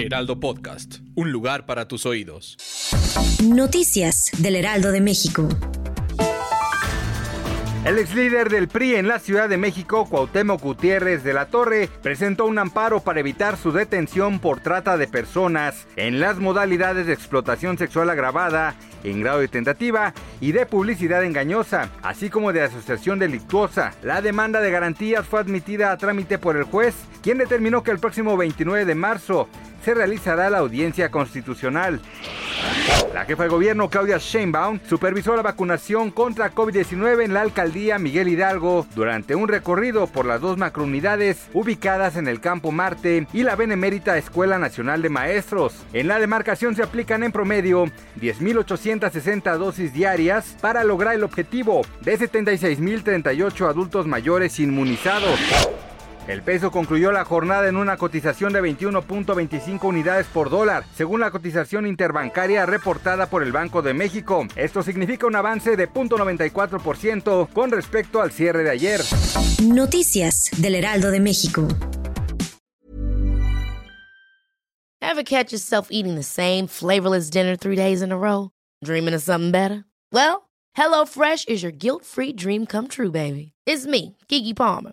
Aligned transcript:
Heraldo 0.00 0.40
Podcast, 0.40 1.00
un 1.14 1.30
lugar 1.30 1.66
para 1.66 1.86
tus 1.86 2.06
oídos. 2.06 2.56
Noticias 3.44 4.30
del 4.38 4.56
Heraldo 4.56 4.92
de 4.92 5.02
México. 5.02 5.46
El 7.84 7.98
ex 7.98 8.14
líder 8.14 8.48
del 8.50 8.68
PRI 8.68 8.96
en 8.96 9.08
la 9.08 9.18
Ciudad 9.18 9.48
de 9.48 9.56
México, 9.58 10.06
Cuauhtémoc 10.08 10.62
Gutiérrez 10.62 11.22
de 11.22 11.34
la 11.34 11.46
Torre, 11.46 11.88
presentó 12.02 12.46
un 12.46 12.58
amparo 12.58 13.00
para 13.00 13.20
evitar 13.20 13.56
su 13.56 13.72
detención 13.72 14.38
por 14.38 14.60
trata 14.60 14.96
de 14.96 15.06
personas 15.06 15.86
en 15.96 16.20
las 16.20 16.38
modalidades 16.38 17.06
de 17.06 17.12
explotación 17.12 17.76
sexual 17.76 18.08
agravada 18.10 18.74
en 19.04 19.20
grado 19.20 19.40
de 19.40 19.48
tentativa 19.48 20.12
y 20.40 20.52
de 20.52 20.66
publicidad 20.66 21.24
engañosa, 21.24 21.90
así 22.02 22.28
como 22.28 22.52
de 22.52 22.62
asociación 22.62 23.18
delictuosa. 23.18 23.94
La 24.02 24.20
demanda 24.20 24.60
de 24.60 24.70
garantías 24.70 25.26
fue 25.26 25.40
admitida 25.40 25.90
a 25.90 25.96
trámite 25.96 26.38
por 26.38 26.56
el 26.56 26.64
juez, 26.64 26.94
quien 27.22 27.38
determinó 27.38 27.82
que 27.82 27.90
el 27.90 27.98
próximo 27.98 28.36
29 28.36 28.84
de 28.84 28.94
marzo 28.94 29.48
se 29.82 29.94
realizará 29.94 30.50
la 30.50 30.58
audiencia 30.58 31.10
constitucional. 31.10 32.00
La 33.14 33.24
jefa 33.24 33.42
de 33.44 33.48
gobierno 33.48 33.90
Claudia 33.90 34.18
Sheinbaum 34.18 34.80
supervisó 34.88 35.34
la 35.34 35.42
vacunación 35.42 36.10
contra 36.10 36.54
COVID-19 36.54 37.24
en 37.24 37.34
la 37.34 37.40
alcaldía 37.40 37.98
Miguel 37.98 38.28
Hidalgo 38.28 38.86
durante 38.94 39.34
un 39.34 39.48
recorrido 39.48 40.06
por 40.06 40.26
las 40.26 40.40
dos 40.40 40.58
macrounidades 40.58 41.48
ubicadas 41.52 42.16
en 42.16 42.28
el 42.28 42.40
Campo 42.40 42.70
Marte 42.70 43.26
y 43.32 43.42
la 43.42 43.56
Benemérita 43.56 44.16
Escuela 44.16 44.58
Nacional 44.58 45.02
de 45.02 45.08
Maestros. 45.08 45.74
En 45.92 46.08
la 46.08 46.18
demarcación 46.18 46.76
se 46.76 46.82
aplican 46.82 47.22
en 47.22 47.32
promedio 47.32 47.86
10.860 48.20 49.56
dosis 49.56 49.92
diarias 49.92 50.56
para 50.60 50.84
lograr 50.84 51.14
el 51.14 51.24
objetivo 51.24 51.82
de 52.02 52.18
76.038 52.18 53.68
adultos 53.68 54.06
mayores 54.06 54.60
inmunizados. 54.60 55.38
El 56.26 56.42
peso 56.42 56.70
concluyó 56.70 57.12
la 57.12 57.24
jornada 57.24 57.68
en 57.68 57.76
una 57.76 57.96
cotización 57.96 58.52
de 58.52 58.62
21.25 58.62 59.84
unidades 59.84 60.26
por 60.26 60.50
dólar, 60.50 60.84
según 60.94 61.20
la 61.20 61.30
cotización 61.30 61.86
interbancaria 61.86 62.66
reportada 62.66 63.26
por 63.26 63.42
el 63.42 63.52
Banco 63.52 63.82
de 63.82 63.94
México. 63.94 64.46
Esto 64.54 64.82
significa 64.82 65.26
un 65.26 65.36
avance 65.36 65.76
de 65.76 65.88
0.94% 65.88 67.48
con 67.52 67.70
respecto 67.70 68.20
al 68.20 68.30
cierre 68.32 68.62
de 68.62 68.70
ayer. 68.70 69.00
Noticias 69.62 70.50
del 70.58 70.76
Heraldo 70.76 71.10
de 71.10 71.20
México. 71.20 71.66
Ever 75.02 75.24
catch 75.24 75.52
yourself 75.52 75.88
eating 75.90 76.14
the 76.14 76.22
same 76.22 76.68
flavorless 76.68 77.30
dinner 77.30 77.56
three 77.56 77.74
days 77.74 78.00
in 78.00 78.12
a 78.12 78.16
row? 78.16 78.50
Dreaming 78.84 79.14
of 79.14 79.22
something 79.22 79.50
better? 79.50 79.84
Well, 80.12 80.48
HelloFresh 80.76 81.48
is 81.48 81.62
your 81.64 81.72
guilt-free 81.72 82.34
dream 82.34 82.66
come 82.66 82.86
true, 82.86 83.10
baby. 83.10 83.52
It's 83.66 83.86
me, 83.86 84.16
Kiki 84.28 84.54
Palmer. 84.54 84.92